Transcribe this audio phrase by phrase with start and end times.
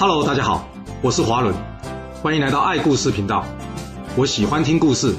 [0.00, 0.68] Hello，大家好，
[1.02, 1.52] 我是华伦，
[2.22, 3.44] 欢迎来到爱故事频道。
[4.16, 5.12] 我喜欢听故事，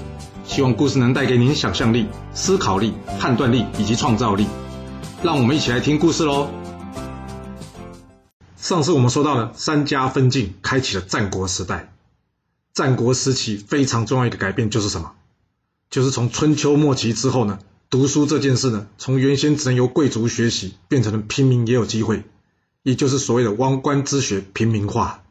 [0.46, 4.48] 希望故事能带给您想象力、思考力、判断力以及创造力。
[5.22, 6.50] 让我们一起来听故事喽。
[8.56, 11.92] 上次我们说到了三家分晋开启了战国时代。
[12.74, 15.12] 战国时期非常重要一个改变就是什么？
[15.90, 17.60] 就是从春秋末期之后呢，
[17.90, 22.24] 读书这件事呢，从原先只能由贵族学习，变成了平民也有机会。
[22.84, 25.24] 也就是所谓的王官之学平民化，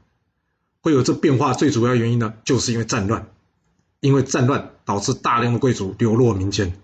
[0.80, 3.27] 会有这变化最主要原因呢，就是因为战乱，
[4.01, 6.79] 因为战乱导致大量的贵族流落民间，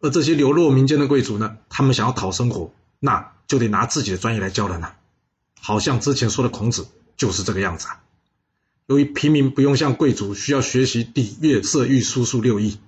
[0.00, 4.96] 而这些流落民间的贵族呢，他们想要讨生活，那就得拿自己的专业来教人了。
[5.60, 8.00] 好像之前说的孔子就是这个样子啊。
[8.86, 12.78] 由于平民不用像贵族需要学习礼乐射御书数六艺，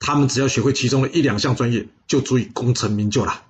[0.00, 3.44] 他们只要学会其中的一两项专业，就足以功成名就了。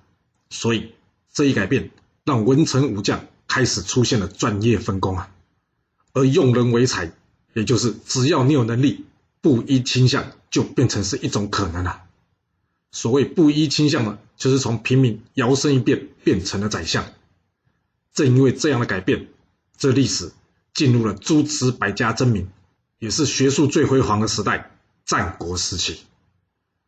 [0.51, 0.93] 所以
[1.33, 1.89] 这一改变。
[2.25, 5.31] 让文臣武将开始出现了专业分工啊，
[6.11, 7.13] 而用人为才，
[7.53, 9.05] 也就是只要你有能力，
[9.41, 12.01] 布衣倾向就变成是一种可能了。
[12.91, 17.05] 所谓布衣倾向呢，就是从平民摇身一变变成了宰相。
[18.11, 19.27] 正因为这样的改变，
[19.77, 20.31] 这历史
[20.73, 22.49] 进入了诸子百家争鸣，
[22.97, 24.71] 也是学术最辉煌的时代——
[25.05, 25.99] 战国时期。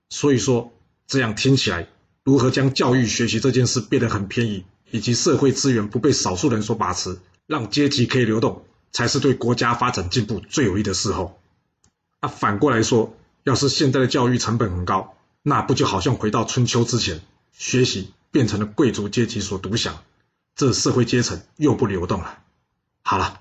[0.09, 0.73] 所以说，
[1.05, 1.89] 这样听起来，
[2.23, 4.63] 如何将教育学习这件事变得很便宜？
[4.89, 11.39] 以及社会资源不被少数人所把持，让阶级可以流动，才是对国家发展进步最有利的时候。
[12.21, 17.21] 那反过来说，要是现在的教育成本很高，那不就好像回到春秋之前，
[17.51, 20.03] 学习变成了贵族阶级所独享，
[20.55, 22.39] 这社会阶层又不流动了。
[23.01, 23.39] 好了，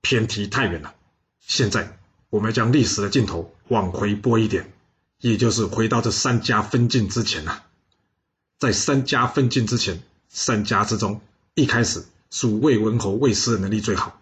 [0.00, 0.94] 偏题太远了。
[1.40, 1.98] 现在
[2.30, 4.72] 我们将历史的镜头往回拨一点，
[5.18, 7.62] 也就是回到这三家分晋之前呐。
[8.58, 10.02] 在三家分晋之前。
[10.34, 11.20] 三家之中，
[11.54, 14.20] 一开始属魏文侯魏师的能力最好。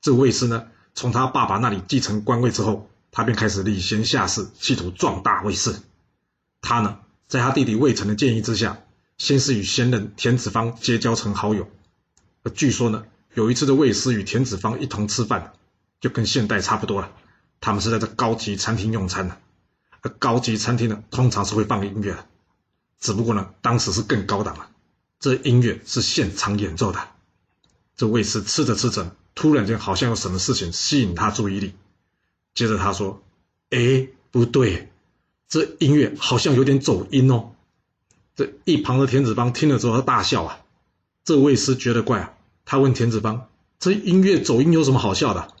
[0.00, 5.74] 这魏师呢，从他爸爸那里继承官位之后，他便开始礼贤下士，企图壮大魏氏。
[6.60, 8.78] 他呢，在他弟弟魏成的建议之下，
[9.18, 11.68] 先是与先人田子方结交成好友。
[12.54, 13.04] 据说呢，
[13.34, 15.54] 有一次的魏师与田子方一同吃饭，
[16.00, 17.10] 就跟现代差不多了。
[17.60, 19.36] 他们是在这高级餐厅用餐的，
[20.02, 22.26] 而高级餐厅呢，通常是会放音乐的，
[23.00, 24.68] 只不过呢，当时是更高档了。
[25.22, 26.98] 这音乐是现场演奏的。
[27.96, 31.74] 这卫士吃着吃着，突然间好像有什么事情吸引他注意力。
[32.54, 33.22] 接着他说
[33.70, 34.90] ：“哎，不对，
[35.48, 37.52] 这音乐好像有点走音哦。”
[38.34, 40.58] 这一旁的田子方听了之后，他大笑啊。
[41.24, 42.34] 这卫士觉得怪啊，
[42.64, 43.46] 他问田子方
[43.78, 45.54] ：“这音乐走音有什么好笑的？”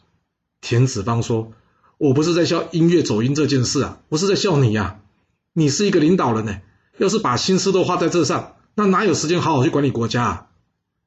[0.60, 1.52] 田子方说
[1.98, 4.98] ：“我不是在笑音乐走音这件事啊，我是在笑你呀。
[5.52, 6.60] 你是一个领导人呢，
[6.98, 10.46] 要是把心思都花在这上。”那哪有时间好好去管理国家啊？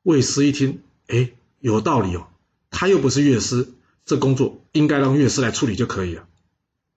[0.03, 2.27] 魏师一听，哎，有道理哦。
[2.69, 3.69] 他又不是乐师，
[4.05, 6.27] 这工作应该让乐师来处理就可以了。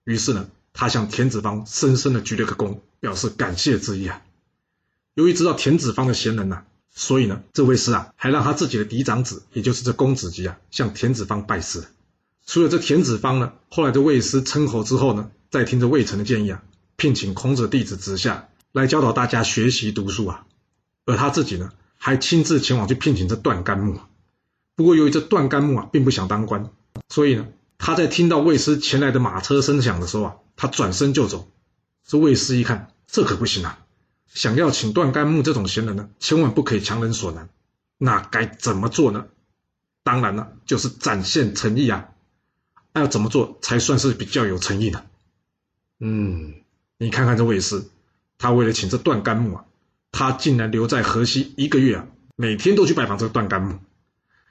[0.03, 4.21] 于是呢，他向田子方深深的鞠了个躬，表示感谢之意啊。
[5.15, 6.63] 由于知道田子方的贤能呐，
[6.93, 11.83] 所以呢，这位师啊，还让他自己的嫡长子，也就是这公子吉啊，向田子方拜师。
[12.45, 16.61] 除了这田子方呢，后来的魏师称侯之后呢，再听着魏成的建议啊，
[16.95, 20.45] 聘请孔子弟子之下来教导大家学习读书啊。
[21.05, 23.99] 而他自己呢，还亲自前往去聘请这段干木。
[24.75, 26.71] 不过由于这段干木啊，并不想当官，
[27.09, 31.49] 所以呢，他在听到魏师前来的马车声响的时候啊，他转身就走。
[32.05, 33.85] 这魏师一看，这可不行啊！
[34.33, 37.49] 想要请段干木这种闲人呢，千万不可以强人所难。
[37.97, 39.25] 那该怎么做呢？
[40.03, 42.09] 当然了，就是展现诚意啊！
[42.93, 45.03] 那要怎么做才算是比较有诚意呢？
[45.99, 46.53] 嗯，
[46.97, 47.83] 你看看这魏师，
[48.37, 49.65] 他为了请这段干木啊。
[50.11, 53.79] 他竟然留在河西一个月啊，每天都去拜访这个段干木。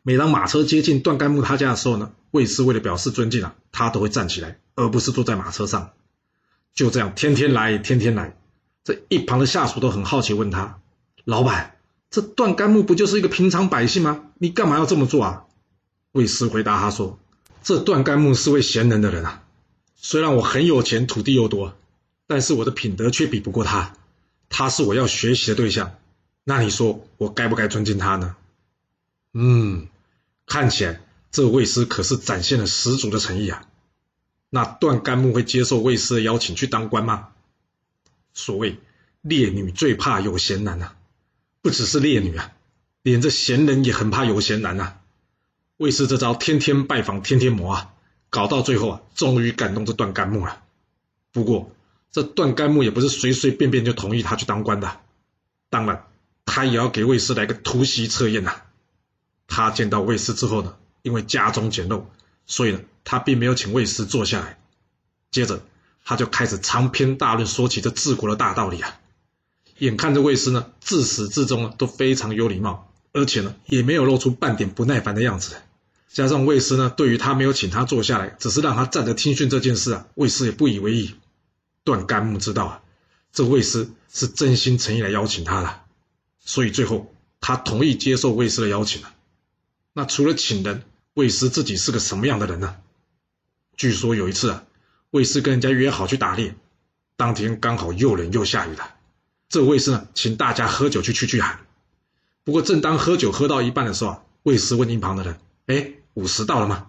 [0.02, 5.90] 每当马车接近段干木他家的时候呢，卫士为了表示尊敬啊，他都会站起来，而不是坐在马车上。
[6.74, 8.36] 就这样，天天来，天天来。
[8.84, 10.80] 这一旁的下属都很好奇，问他
[11.24, 11.76] ：“老板，
[12.08, 14.26] 这段干木不就是一个平常百姓吗？
[14.38, 15.44] 你干嘛要这么做啊？”
[16.12, 17.18] 卫士回答他说
[17.62, 19.42] ：“这段干木是位贤能的人啊，
[19.96, 21.74] 虽然我很有钱，土地又多，
[22.26, 23.92] 但是我的品德却比不过他。”
[24.48, 25.94] 他是我要学习的对象，
[26.42, 28.34] 那你说我该不该尊敬他呢？
[29.34, 29.88] 嗯，
[30.46, 31.00] 看起来
[31.30, 33.66] 这卫师可是展现了十足的诚意啊。
[34.48, 37.28] 那段干木会接受卫师的邀请去当官吗？
[38.32, 38.78] 所谓
[39.20, 40.96] 烈女最怕有贤男啊，
[41.60, 42.52] 不只是烈女啊，
[43.02, 45.00] 连这贤人也很怕有贤男啊。
[45.76, 47.94] 卫师这招天天拜访，天天磨啊，
[48.30, 50.62] 搞到最后啊，终于感动这段干木了。
[51.32, 51.70] 不过。
[52.10, 55.00] 这段干木也不是随随便便就同意他去当官的，
[55.70, 56.04] 当然，
[56.46, 58.62] 他也要给卫士来个突袭测验呐。
[59.46, 62.04] 他见到卫士之后呢，因为家中简陋，
[62.46, 64.58] 所以呢，他并没有请卫斯坐下来。
[65.30, 65.62] 接着，
[66.04, 68.98] 他就开始长篇大论说起这治国的大道理啊。
[69.78, 75.56] 眼看着卫斯呢，自始至终呢都非常有礼貌，而且呢，也没有露出半点不耐烦的样子。
[76.10, 81.14] 加上卫斯呢，对于他没有请他坐下来，只是让他站着听训这件事啊，卫斯也不以为意。
[81.88, 82.82] 段干木知道啊，
[83.32, 85.80] 这卫斯是真心诚意来邀请他的，
[86.38, 89.14] 所以最后他同意接受卫斯的邀请了。
[89.94, 90.82] 那除了请人，
[91.14, 92.76] 卫斯自己是个什么样的人呢？
[93.76, 94.64] 据说有一次啊，
[95.10, 96.54] 卫斯跟人家约好去打猎，
[97.16, 98.82] 当天刚好又冷又下雨的，
[99.48, 101.58] 这卫斯呢，请大家喝酒去去去寒。
[102.44, 106.88] 不过正当喝酒喝到一半的时候啊，卫斯问一旁的人：“哎。”午时到了吗？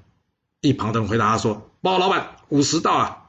[0.59, 3.28] 一旁的人回答他说：“包老板，午时到了。”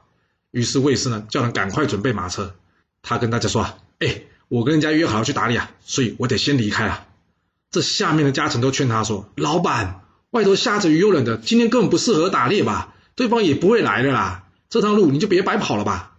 [0.51, 2.55] 于是卫士呢叫人赶快准备马车。
[3.01, 7.07] 他跟大家说啊：“哎，我跟人家约好要去打猎啊，所以我得先离开了。”
[7.71, 12.93] 这下面的家臣都劝他说：“老板，外头下着雨又冷的，今天根本不适合打猎吧？
[13.15, 14.47] 对方也不会来的啦。
[14.69, 16.17] 这趟路你就别白跑了吧。”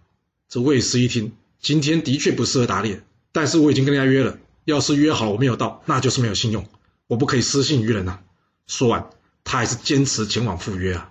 [0.49, 6.67] 这卫士一听，今天的确不适合打猎，但是我已经跟人家约了，要是约好我没有到，那就是没有信用，
[7.07, 8.19] 我不可以失信于人呐。
[8.67, 9.09] 说完。
[9.45, 11.09] 他还是坚持前往赴约啊，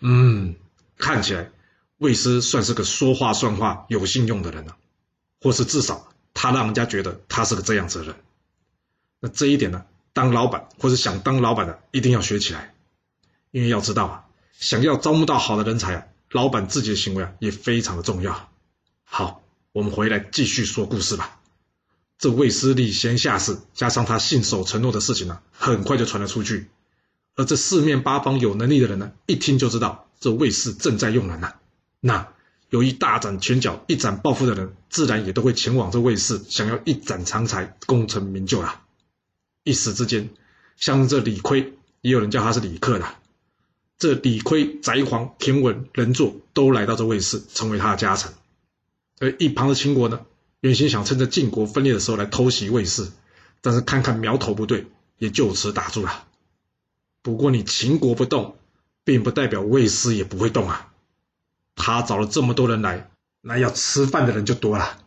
[0.00, 0.56] 嗯，
[0.98, 1.52] 看起来
[1.98, 4.76] 魏斯算是个说话算话、有信用的人了，
[5.40, 8.16] 或是至少他让人家觉得他是个这样子的人。
[9.20, 12.74] 那这一点呢，当老板或是想当老板的一定要学起来，
[13.52, 14.24] 因为要知道啊，
[14.58, 18.50] 想要招募到好的人才啊，老板自己的行为啊也非常的重要。
[19.04, 19.42] 好，
[19.72, 21.40] 我们回来继续说故事吧。
[22.18, 26.68] 这魏斯礼贤下士，加上他信守承诺的事情呢，很快就传了出去。
[27.36, 31.54] 而这四面八方有能力的人呢，一听就知道这卫士正在用人呢。
[32.06, 32.28] 那
[32.68, 38.84] 有意大展拳脚、一展抱负的人，自然也都会前往这卫士，想要一展长才、功成名就啦。
[39.62, 40.28] 一时之间，
[40.76, 41.72] 像这李悝，
[42.02, 43.06] 也有人叫他是李克的。
[43.96, 48.34] 这李悝、翟璜、田文、任作都来到这卫士，成为他的家臣。
[49.18, 50.20] 而一旁的秦国呢，
[50.60, 53.10] 原先想趁着晋国分裂的时候来偷袭卫士，
[53.62, 54.86] 但是看看苗头不对，
[55.16, 56.26] 也就此打住了。
[57.22, 58.58] 不过你秦国不动，
[59.04, 60.90] 并不代表魏斯也不会动啊。
[61.74, 63.10] 他找了这么多人来，
[63.40, 64.98] 那要吃饭的人就多了。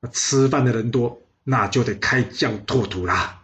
[0.00, 3.42] 那吃饭的人多，那就得开疆拓土啦。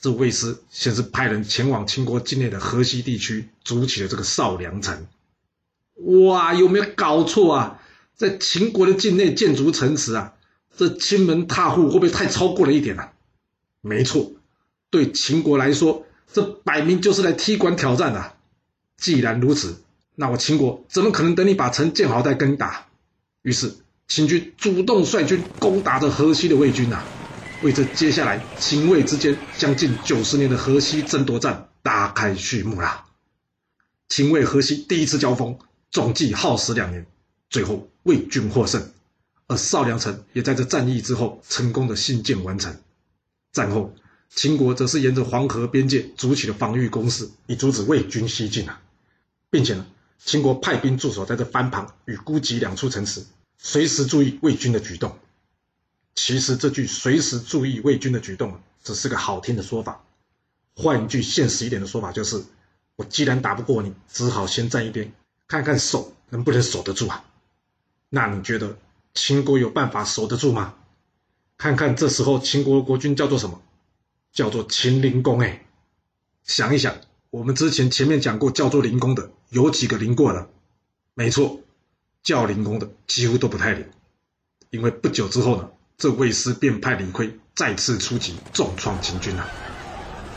[0.00, 5.06] 这卫斯先是派人前往秦国境内的河西地区，筑起了这个少梁城。
[6.26, 7.80] 哇，有没有搞错啊？
[8.14, 10.34] 在秦国的境内建筑城池啊，
[10.76, 13.08] 这亲门踏户会不会太超过了一点呢？
[13.80, 14.32] 没错，
[14.90, 16.06] 对秦国来说。
[16.32, 18.32] 这摆明就是来踢馆挑战的。
[18.96, 19.82] 既然如此，
[20.14, 22.86] 那我秦国怎么可能等你把城建好再跟你打？
[23.42, 23.74] 于是
[24.08, 27.02] 秦军主动率军攻打着河西的魏军呐，
[27.62, 33.06] 为这接下来秦魏之间将近九十年的河西争夺战打开序幕啦。
[34.08, 35.58] 秦魏河西第一次交锋，
[35.90, 37.06] 总计耗时两年，
[37.48, 38.92] 最后魏军获胜，
[39.46, 42.76] 而少梁城也在这战役之后成功的兴建完成。
[43.52, 43.94] 战后。
[44.34, 48.80] 秦国则是沿着黄河边界筑起了防御工事，以阻止魏军西进啊，
[49.50, 49.84] 并且呢，
[50.24, 53.24] 秦国派兵驻守在这番旁与孤棘两处城池，
[53.58, 55.18] 随时注意魏军的举动。
[56.14, 60.04] 其实这句“随时注意魏军的举动”只是个好听的说法，
[60.76, 62.44] 换一句现实一点的说法就是：
[62.96, 65.12] 我既然打不过你，只好先站一边，
[65.48, 67.24] 看看守能不能守得住啊。
[68.08, 68.76] 那你觉得
[69.14, 70.74] 秦国有办法守得住吗？
[71.58, 73.60] 看看这时候秦国国君叫做什么？
[74.32, 75.66] 叫做秦灵公哎，
[76.44, 76.96] 想一想，
[77.32, 80.50] 我们之前前面讲过叫做灵公的有几个灵过了？
[81.14, 81.62] 没错，
[82.22, 83.86] 叫灵公的几乎都不太灵，
[84.68, 89.48] 因为不久之后呢，这魏师便派李悝再次出击，重创秦军了。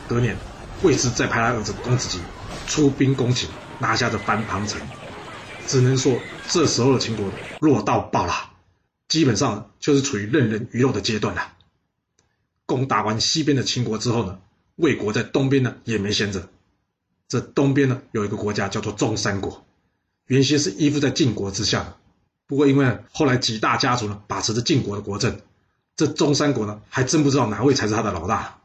[0.08, 0.38] 隔年，
[0.82, 2.18] 魏师再派他儿子公子吉
[2.66, 4.80] 出兵攻秦，拿下这番庞城。
[5.66, 8.32] 只能说这时候的秦国弱到爆了，
[9.06, 11.52] 基本上就是处于任人鱼肉的阶段了。
[12.64, 14.38] 攻打完西边的秦国之后呢，
[14.76, 16.48] 魏国在东边呢也没闲着。
[17.28, 19.64] 这东边呢有一个国家叫做中山国，
[20.26, 21.96] 原先是依附在晋国之下的。
[22.46, 25.40] 不过因为后来几大家族呢把持着晋国的国政，
[25.96, 28.58] 这中山国呢还真不知道哪位才是他的老大。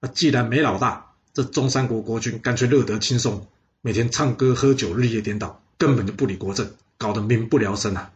[0.00, 3.46] 那既然没老大，这中山国国君干脆乐得轻松，
[3.82, 8.10] 每天唱歌喝酒，日夜颠倒，根本就不理国政，搞得民不聊生啊。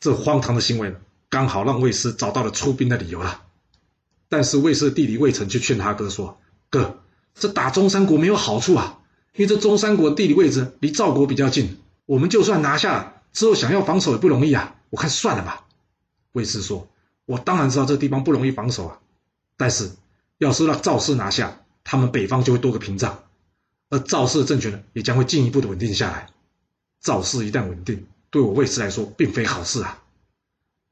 [0.00, 0.96] 这荒唐的行为呢，
[1.28, 3.42] 刚好让魏师找到了出兵的理由了。
[4.28, 6.38] 但是魏氏弟弟魏成却劝他哥说
[6.70, 7.00] ：“哥，
[7.34, 8.97] 这打中山国没有好处啊，
[9.38, 14.74] 因为这中山国地理位置离赵国比较近，我们就算拿下之后，想要防守也不容易啊。
[14.90, 15.64] 我看算了吧。”
[16.34, 16.88] 魏氏说
[17.24, 18.98] ：“我当然知道这地方不容易防守啊，
[19.56, 19.92] 但是
[20.38, 23.22] 要是让赵氏拿下，他们北方就会多个屏障，
[23.90, 26.30] 而赵氏的政权呢，也将会进一步的稳定下来。
[27.00, 30.02] 赵氏一旦稳定，对我魏氏来说并非好事啊。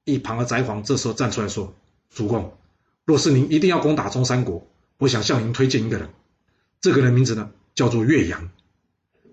[0.04, 1.74] 一旁的翟皇这时候站出来说
[2.14, 2.56] ：“主公，
[3.04, 4.64] 若是您一定要攻打中山国，
[4.98, 6.10] 我想向您推荐一个人，
[6.80, 8.50] 这个人名字呢叫做岳阳。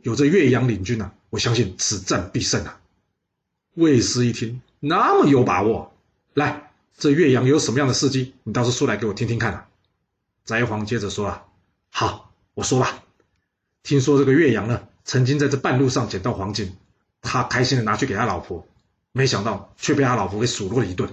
[0.03, 2.79] 有着岳阳领军啊，我相信此战必胜啊。”
[3.73, 5.95] 魏师一听，那么有把握，
[6.35, 8.35] 来，这岳阳有什么样的事迹？
[8.43, 9.67] 你倒是说来给我听听看啊。
[10.45, 11.45] 翟皇接着说啊
[11.89, 13.03] ：“好，我说吧。
[13.81, 16.75] 听说这个岳阳呢，曾经在这半路上捡到黄金，
[17.23, 18.67] 他开心的拿去给他老婆。”
[19.15, 21.07] 没想到却被他老婆给数落了一顿。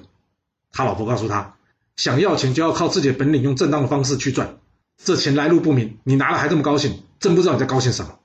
[0.73, 1.57] 他老婆告诉他，
[1.97, 4.59] 想要钱就要靠自己的本领，用正当的方式去赚。
[4.97, 8.19] 这钱来路不明，你拿了还这么高兴，真不知道你在高兴什么。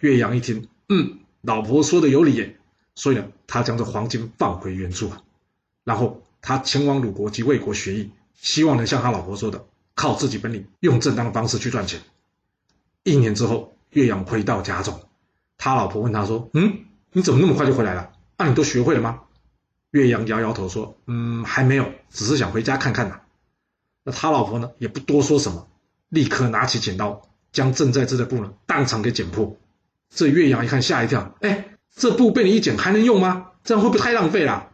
[0.00, 2.58] 岳阳一听，嗯，老婆说的有理耶。
[2.96, 5.22] 所以呢，他将这黄金放回原处啊，
[5.82, 9.64] 然后他前往鲁国及魏国学艺，希望能像他老婆说的，
[9.94, 12.02] 靠自己本领，用正当的方式去赚钱。
[13.02, 15.00] 一年之后，岳阳回到家中，
[15.58, 19.22] 他老婆问他说：“嗯，你怎么那么快就回来了？”那你都学会了吗？
[19.90, 23.20] 岳阳摇摇头说：“嗯，还没有，只是想回家看看呐。”
[24.04, 25.66] 那他老婆呢，也不多说什么，
[26.10, 29.56] 立刻拿起剪刀，将正在织的布呢当场给剪破。
[30.10, 33.52] 这岳阳一看，吓一跳：“哎，这布被你一剪还能用吗？
[33.64, 34.70] 这样会不会太浪费了？”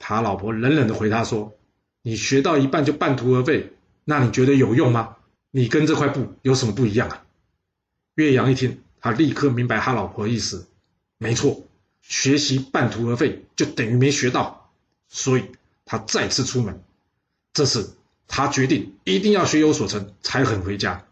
[0.00, 1.54] 他老婆冷冷的回他说
[2.02, 3.72] ：“你学到一半就半途而废，
[4.04, 5.16] 那你觉得有用吗？
[5.50, 7.24] 你跟这块布有什么不一样啊？”
[8.16, 10.66] 岳阳一听，他立刻明白他老婆的意思，
[11.18, 11.62] 没错。
[12.02, 14.70] 学习半途而废，就等于没学到，
[15.08, 15.44] 所以
[15.86, 16.82] 他再次出门。
[17.54, 17.96] 这次
[18.28, 21.06] 他决定一定要学有所成，才肯回家。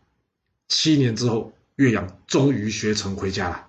[0.69, 3.67] 七年之后，岳阳终于学成回家了。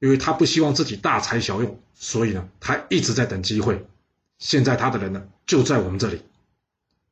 [0.00, 3.84] 因为他不希望自己大材小用，所以呢，他一直在等机会。
[4.38, 6.22] 现在他的人呢，就在我们这里。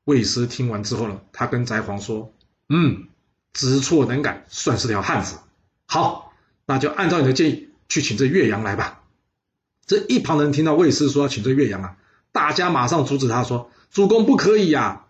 [0.05, 2.33] 魏师听完之后呢，他跟翟皇说
[2.71, 3.09] ：“嗯，
[3.53, 5.39] 知错能改，算是条汉子。
[5.87, 6.33] 好，
[6.65, 9.03] 那就按照你的建议去请这岳阳来吧。”
[9.85, 11.97] 这一旁人听到魏师说要请这岳阳啊，
[12.31, 15.07] 大家马上阻止他说：“主公不可以呀！”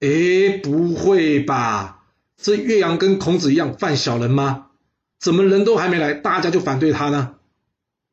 [0.00, 2.01] 哎，不会吧？
[2.42, 4.66] 这岳阳跟孔子一样犯小人吗？
[5.20, 7.36] 怎么人都还没来，大家就反对他呢？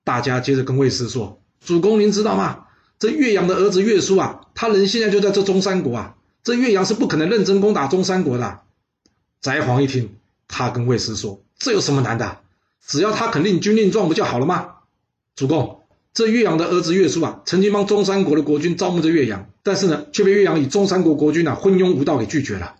[0.04, 2.66] 大家接着跟魏师说：“主公您知道吗？
[3.00, 8.60] 这岳阳的儿子岳叔啊，他人现在就在这中山国啊，这岳阳是不可能认真攻打中山国的。”
[9.42, 10.16] 翟皇一听，
[10.48, 12.38] 他跟魏师说：“这有什么难的？
[12.86, 14.76] 只要他肯令军令状，不就好了吗？”
[15.36, 15.80] 主公。
[16.14, 22.76] 这岳阳的儿子岳叔啊，曾经帮中山国的国君招募着岳阳，但是呢，却被岳阳以中山国国君啊昏庸无道给拒绝了。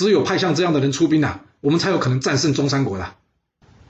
[0.00, 3.16] 只有派像这样的人出兵啊，我们才有可能战胜中山国的。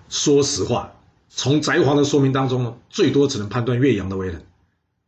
[0.09, 0.95] 说实话，
[1.29, 4.45] 从翟皇的说明当中呢，最多只能判断岳阳的为人，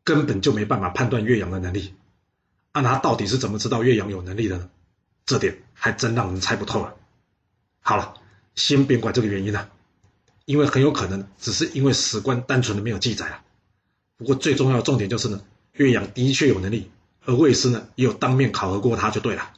[0.04, 1.92] 根本就没办法判断岳阳的能力。
[2.72, 4.70] 那他到底是怎么知道岳阳有能力的呢？
[5.26, 6.94] 这点还真让人猜不透了。
[7.80, 8.14] 好了，
[8.54, 9.70] 先别管这个原因了，
[10.44, 13.40] 因为很有可能只是因为史官单纯的没有记载了。
[14.18, 15.42] 不过最重要的重点就是呢，
[15.72, 16.92] 岳阳的确有能力，
[17.24, 19.54] 而卫师呢也有当面考核过他就对了。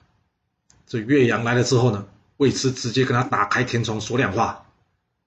[0.94, 4.64] 这岳阳来了之后呢，魏师直接跟他打开天窗说亮话。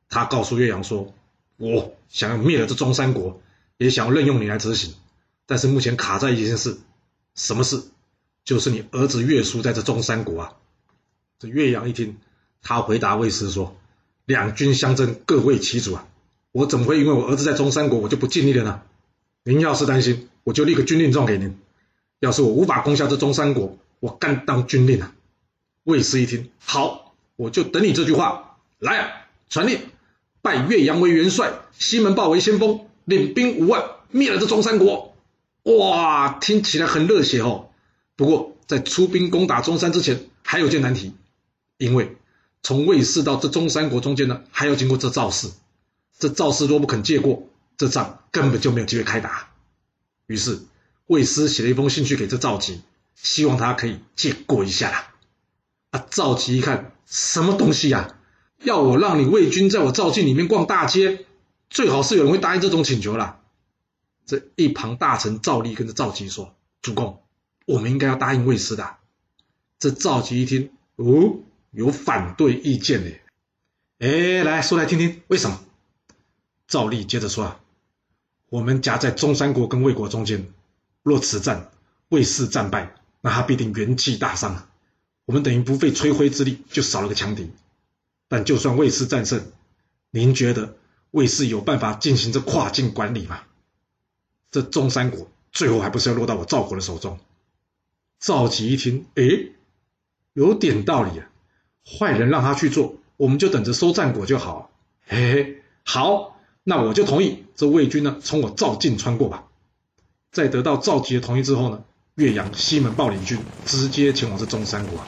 [0.08, 1.14] 他告诉岳阳说
[1.60, 3.42] ：“我想要灭了这中山国，
[3.78, 4.94] 也想要任用你来执行，
[5.46, 6.78] 但是目前卡在一件事，
[7.36, 7.84] 什么事？
[8.46, 10.54] 就是你儿子岳叔在这中山国啊。”
[11.38, 12.16] 这岳阳一听，
[12.62, 13.76] 他回答魏师说
[14.24, 16.08] ：“两军相争，各为其主啊，
[16.54, 18.82] 我怎么会因为我儿子在中山国，我就不尽力了呢？”
[19.44, 21.60] 您要是担心，我就立个军令状给您。
[22.22, 25.14] 要是我无法攻下这中山国，我甘当军令啊！
[25.88, 28.58] 魏师一听，好，我就等你这句话。
[28.78, 29.10] 来啊，
[29.50, 29.80] 传令，
[30.42, 35.16] 拜岳阳为元帅，西门豹为先锋，领兵五万，灭了这中山国。
[35.64, 37.70] 哇，听起来很热血哦。
[38.18, 41.14] 不过在出兵攻打中山之前，还有件难题，
[41.78, 42.18] 因为
[42.62, 45.50] 从魏氏到这中山国中间呢，还要经过这赵氏。
[46.20, 47.48] 这赵氏若不肯借过。
[47.78, 49.50] 这仗根本就没有机会开打，
[50.26, 50.60] 于是
[51.06, 52.82] 魏师写了一封信去给这赵吉，
[53.16, 55.14] 希望他可以借过一下啦。
[55.92, 58.16] 啊，赵吉一看，什么东西呀？
[58.64, 61.26] 要我让你魏军在我赵境里面逛大街，
[61.70, 63.40] 最好是有人会答应这种请求啦。
[64.26, 67.22] 这一旁大臣赵立跟着赵吉说：“主公，
[67.66, 68.98] 我们应该要答应魏师的。”
[69.80, 71.40] 这赵吉一听，哦，
[71.72, 73.22] 有反对意见嘞。
[74.00, 75.60] 哎，来说来听听，为什么？
[76.68, 77.60] 赵立接着说啊。
[78.50, 80.52] 我们夹在中山国跟魏国中间，
[81.04, 81.70] 若此战
[82.10, 84.67] 魏氏战败，那他必定元气大伤啊。
[85.28, 87.52] 我们等于不费吹灰之力就少了个强敌。
[88.30, 89.52] 但就算魏氏战胜，
[90.10, 90.78] 您觉得
[91.12, 93.42] 魏氏有办法进行这跨境管理吗？
[94.52, 97.20] 这中山国最后还不是要落到我赵国的手中？
[98.22, 99.24] 赵吉一听，哎，
[100.32, 101.30] 有点道理啊。
[101.86, 104.72] 坏人让他去做，我们就等着收战果就好。
[105.06, 107.44] 嘿嘿，好，那我就同意。
[107.54, 109.44] 这魏军呢，从我赵境穿过吧。
[110.32, 111.84] 在得到赵吉的同意之后呢，
[112.18, 115.04] 岳阳、西门豹领军直接前往这中山国。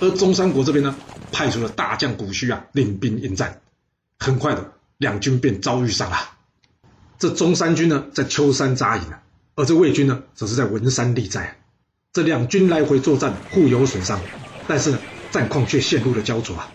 [0.00, 0.96] 而中山国这边呢，
[1.30, 3.60] 派出了大将古虚啊，领兵应战。
[4.18, 6.16] 很快的，两军便遭遇上了。
[7.18, 9.22] 这中山军呢，在秋山扎营啊，
[9.56, 11.60] 而这魏军呢，则是在文山立寨。
[12.14, 14.18] 这两军来回作战，互有损伤，
[14.66, 14.98] 但是呢，
[15.30, 16.72] 战况却陷入了焦灼啊。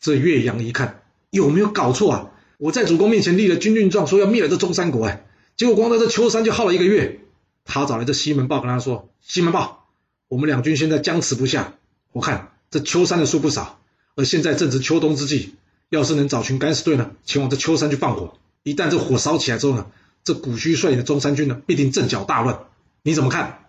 [0.00, 2.30] 这岳阳一看，有没有搞错啊？
[2.58, 7.22] 我在主公面前立了军令状，说要灭了这中山国，哎，结果光在这秋山就耗了一个月。
[7.64, 9.86] 他找来这西门豹，跟他说：“西门豹，
[10.28, 11.74] 我们两军现在僵持不下，
[12.12, 13.78] 我看。”这秋山的树不少，
[14.16, 15.54] 而现在正值秋冬之际，
[15.90, 19.86] 要是能找群敢死队呢，前往这秋山去放火，一旦这火烧起来之后呢，
[20.24, 22.64] 这古虚率领的中山军呢，必定阵脚大乱。
[23.02, 23.66] 你怎么看？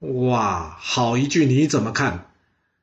[0.00, 2.30] 哇，好一句你怎么看？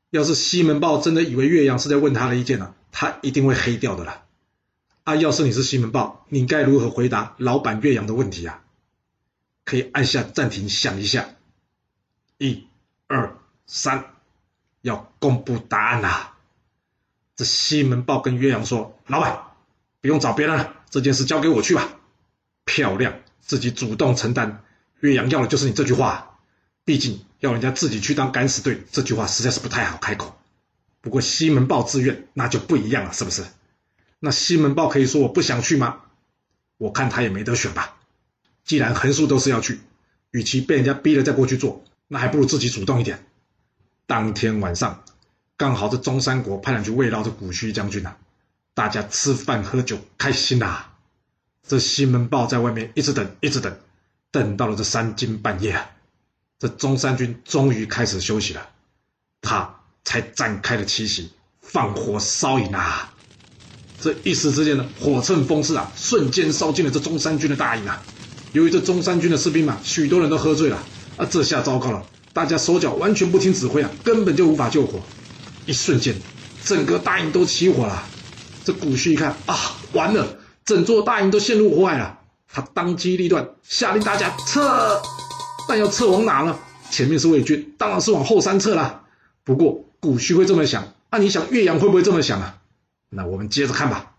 [0.10, 4.24] 要是西门豹真的以为岳阳是在问他的意见呢，他一定会黑掉的啦。
[5.04, 8.63] 啊，要是你是西门豹，你该如何回答老板岳阳的问题啊？
[9.66, 11.30] 可以按下暂停想一下，
[12.38, 12.68] 一、
[13.08, 14.06] 二、三。
[14.82, 16.36] 要公布答案啦！
[17.38, 19.44] 这西门豹跟岳阳说：“老板，
[20.02, 22.02] 不用找别人了，这件事交给我去吧。”
[22.66, 24.62] 漂亮，自己主动承担。
[25.00, 26.38] 岳阳要的就是你这句话。
[26.84, 30.38] 毕竟要人家自己去当敢死队，这句话实在是不太好开口。
[31.00, 33.46] 不过西门豹自愿，那就不一样了，是不是？
[34.20, 36.02] 那西门豹可以说我不想去吗？
[36.78, 37.98] 我看他也没得选吧。
[38.66, 39.80] 既然横竖都是要去，
[40.32, 43.26] 与其被人家逼了再过去做，那还不如自己主动一点。
[44.06, 45.04] 当天晚上，
[45.58, 48.16] 刚好这中山国派人去慰劳这古虚将军呐，
[48.74, 50.86] 大家吃饭喝酒开心呐。
[51.68, 53.78] 这西门豹在外面一直等，一直等，
[54.32, 55.92] 等到了这三更半夜啊，
[56.60, 58.70] 这中山军终于开始休息了，
[59.42, 63.14] 他才展开了奇袭，放火烧营啊。
[64.02, 68.04] 这一时之间呢，火趁风势啊，瞬间烧进了这中山军的大营啊。
[68.54, 70.78] 由于这中山军的士兵嘛，许多人都喝醉了
[71.18, 72.06] 啊，这下糟糕了。
[72.34, 75.00] 大家手脚完全不听指挥啊，根本就无法救火。
[75.66, 76.16] 一瞬间，
[76.64, 78.04] 整个大营都起火了。
[78.64, 79.58] 这古虚一看啊，
[79.94, 82.20] 完了，整座大营都陷入火海了。
[82.48, 85.02] 他当机立断，下令大家撤。
[85.68, 86.56] 但要撤往哪呢？
[86.92, 89.02] 前面是魏军，当然是往后山撤了。
[89.44, 92.58] 不过古虚会这么想，那你想岳阳会不会这么想啊？
[93.10, 94.12] 那我们接着看吧。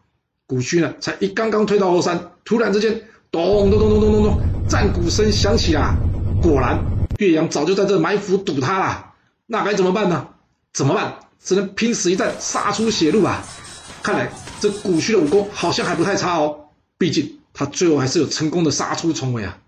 [0.46, 3.02] 古虚呢，才一刚刚退到后山，突然之间，
[3.34, 5.96] 咚咚咚咚咚咚咚，战鼓声响起啊，
[6.40, 6.84] 果然。
[7.18, 9.14] 岳阳早就在这埋伏堵他了，
[9.46, 10.28] 那该怎么办呢？
[10.72, 11.18] 怎么办？
[11.42, 13.44] 只能拼死一战，杀出血路啊！
[14.04, 16.66] 看来这古虚的武功好像还不太差哦，
[16.96, 19.58] 毕竟他最后还是有成功的杀出重围啊。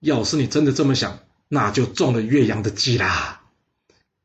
[0.00, 1.18] 要是你真的这么想，
[1.48, 3.40] 那就中了岳阳的计啦。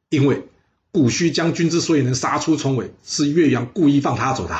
[0.09, 0.47] 因为
[0.91, 4.55] 古虚将军之所以能杀出重围，是岳阳故意放他走的。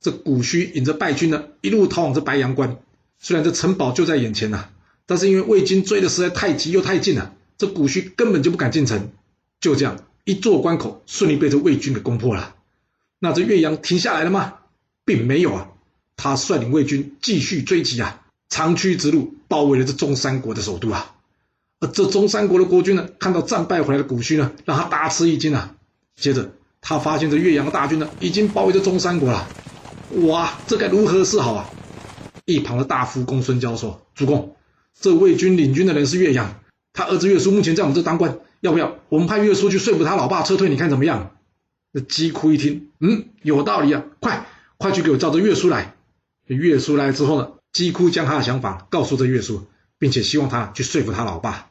[0.00, 2.78] 这古虚引着败军呢，一路逃往这白羊关，
[3.18, 4.68] 虽然这城堡就在眼前呐。
[5.06, 9.10] 但是因为魏军追的实在太急又太近了，这古虚根本就不敢进城，
[9.58, 12.54] 就这样一座关口顺利被这魏军给攻破了。
[13.18, 14.56] 那这岳阳停下来了吗？
[15.06, 15.68] 并没有啊，
[16.18, 21.14] 他率领魏军继续追击啊，长驱直入，包围了这中山国的首都啊。
[21.80, 25.74] 而这中山国的国君呢，看到战败回来的古虚呢，让他大吃一惊啊。
[26.16, 26.52] 接着
[26.82, 29.48] 他发现这岳阳的大军呢，已经包围着中山国了。
[30.26, 31.70] 哇，这该如何是好啊？
[32.48, 34.56] 一旁的大夫公孙交说：“主公。”
[34.98, 36.60] 这魏军领军的人是岳阳，
[36.94, 40.70] 他儿子岳叔目前在我们这当官，要不要我们派岳叔去说服他老爸撤退？
[40.70, 41.36] 你看怎么样？
[41.92, 44.46] 那姬哭一听，嗯，有道理啊，快
[44.78, 45.94] 快去给我叫这岳叔来。
[46.46, 49.66] 岳叔来之后呢，姬哭将他的想法告诉这岳叔，
[49.98, 51.68] 并且希望他去说服他老爸。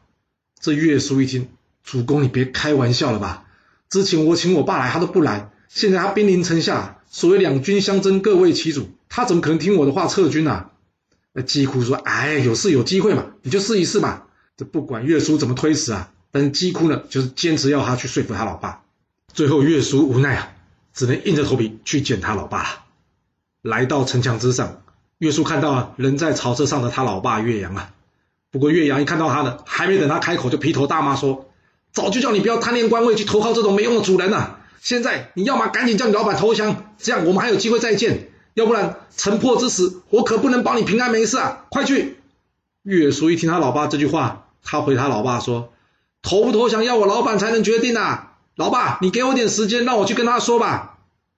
[0.62, 1.50] 这岳叔一听，
[1.84, 3.46] 主公你别开玩笑了吧？
[3.90, 10.67] 之前我请我爸来，他都不来，现在他兵临城下，所谓两军相争，各为其主，他怎么可能听我的话撤军呢？
[11.34, 14.28] 那姬哭说：“哎，有事有机会嘛，你就试一试吧。
[14.58, 18.82] 这不管岳叔怎么推辞啊，但是姬哭呢，就是坚持要他去说服他老爸。
[19.34, 20.50] 最后岳叔无奈啊，
[20.93, 22.70] 只能硬着头皮去见他老爸了。
[23.62, 24.82] 来到城墙之上，
[25.20, 27.93] 岳叔看到啊，人在草车上的他老爸岳阳啊。
[28.50, 31.52] 不过岳阳一看到他呢，还没等他开口，就劈头大骂说：
[31.91, 34.58] 早就叫你不要贪恋官位，去投靠这种没用的主人呐！
[34.88, 41.65] 现在你要么赶紧叫你老板投降，这样我们还有机会再见。”要不然城破之时，我可不能保你平安没事啊！
[41.69, 42.15] 快去！
[42.84, 45.73] 岳叔一听他老爸这句话，他回他老爸说
[46.23, 48.38] ：“投不投降要我老板才能决定啊！
[48.56, 50.97] 老爸，你给我点时间，让我去跟他说吧。”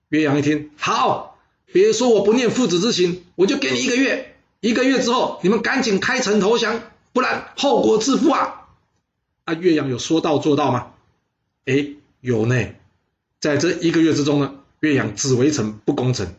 [0.09, 6.83] 岳阳一听，好，别说我不念父子之情，我就给你一个月，一个月之后你们赶紧开城投降，
[7.13, 8.67] 不然后果自负啊！
[9.45, 10.91] 啊，岳阳有说到做到吗？
[11.65, 11.87] 哎，
[12.21, 12.55] 有呢，
[13.39, 14.55] 在这一个月之中呢。
[14.81, 16.33] 岳阳只围城不攻城。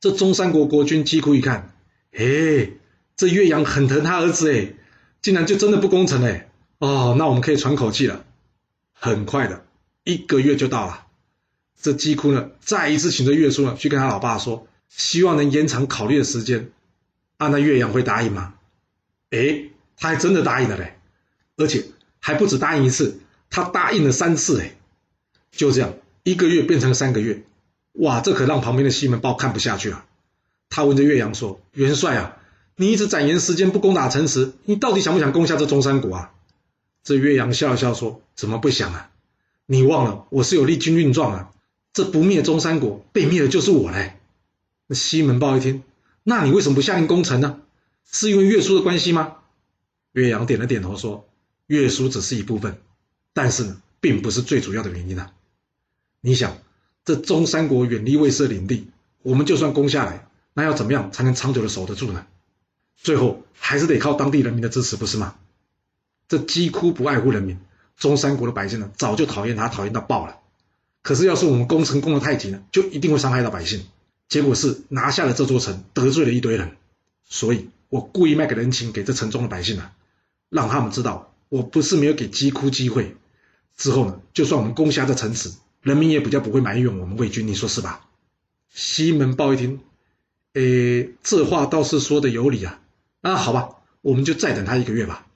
[0.00, 1.74] 这中山国国君姬库一看，
[2.10, 2.78] 嘿，
[3.14, 4.72] 这岳阳很疼他儿子哎，
[5.20, 8.24] 竟然就真的不攻城哎，哦，那我们可以喘口气了。
[8.94, 9.66] 很快的
[10.02, 11.04] 一个月就到了，
[11.78, 16.70] 这姬库呢，再一次请这岳叔呢去跟他老爸说，希望能延长考虑的时间。
[17.36, 18.54] 啊，那岳阳会答应吗？
[19.28, 19.64] 哎，
[19.98, 20.98] 他还真的答应了嘞，
[21.58, 21.84] 而且
[22.18, 24.74] 还不止答应一次，他答应了三次哎，
[25.52, 25.92] 就这样
[26.28, 27.42] 一个月变成三个月。
[27.94, 30.04] 哇，这可让旁边的西门豹看不下去啊！
[30.68, 32.36] 他问着岳阳说：“元帅啊，
[32.76, 36.32] 你一直展延时间不攻打城池，你到底想不想攻下这中山国啊？”
[37.02, 39.10] 这岳阳笑了笑说：“怎么不想啊？
[39.64, 41.50] 你忘了我是有立军令状啊！
[41.94, 44.18] 这不灭中山国，被灭的就是我嘞！”
[44.86, 45.82] 那西门豹一听，
[46.24, 47.60] 那你为什么不下令攻城呢？
[48.04, 49.36] 是因为岳叔的关系吗？
[50.12, 51.26] 岳阳点了点头说
[51.68, 52.78] ：“岳叔只是一部分，
[53.32, 55.32] 但是呢，并不是最主要的原因啊！
[56.20, 56.56] 你想。”
[57.04, 58.90] 这中山国远离卫士领地，
[59.22, 62.26] 我们就算攻下来，那要怎么样才能长久的守得住呢？
[62.96, 65.36] 最后还是得靠当地人民的支持，不是吗？
[66.28, 67.58] 这几乎不爱护人民，
[67.96, 70.36] 中山国的百姓呢，早就讨厌他，讨厌到爆了。
[71.00, 73.86] 可是要是我们攻城攻得太急呢，就一定会伤害到百姓。
[74.28, 76.76] 结果是拿下了这座城，得罪了一堆人。
[77.24, 79.92] 所以我故意卖个人情给这城中的百姓啊，
[80.50, 83.16] 让他们知道我不是没有给鸡哭机会。
[83.78, 85.50] 之后呢，就算我们攻下这城池。
[85.82, 88.06] 人民也比较不会埋怨我们魏军，你说是吧？
[88.68, 89.80] 西门豹一听，
[90.52, 92.80] 诶，这话倒是说的有理啊。
[93.20, 93.70] 那好吧，
[94.02, 95.26] 我们就再等他一个月吧。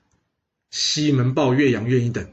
[0.69, 2.27] 西门豹、岳阳愿意等，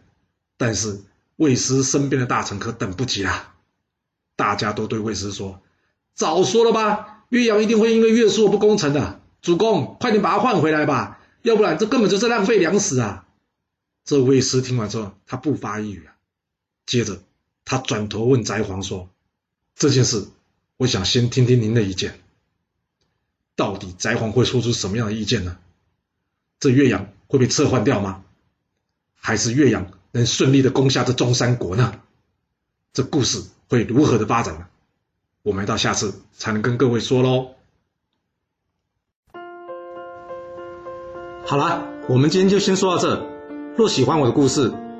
[0.57, 1.01] 但是
[1.37, 3.55] 魏师身边的大臣可等不及啦。
[4.37, 5.61] 大家都对魏师说
[6.15, 9.21] ：“早说了吧，岳阳一定会因为岳叔不攻城的。
[9.41, 13.27] 主公，快点把他换回来吧，要不然这根本就是浪费粮食啊！”
[14.05, 16.15] 这魏师听完之后，他不发一语啊。
[16.87, 17.23] 接着。
[17.65, 19.09] 他转头问翟皇说
[19.77, 20.27] ：“这件事，
[20.77, 22.21] 我想先听听您的意见。
[23.57, 25.59] 到底翟皇会说出什么样的意见呢？
[26.59, 28.25] 这岳阳会被撤换掉吗？
[29.15, 32.01] 还是岳阳能顺利的攻下这中山国呢？
[32.93, 34.67] 这故事会如何的发展呢？
[35.43, 37.55] 我们到下次才能跟各位说喽。
[41.45, 43.27] 好了，我们今天就先说到这。
[43.77, 44.73] 若喜欢我的故事，